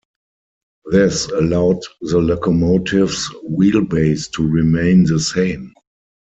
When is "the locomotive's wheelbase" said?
2.01-4.31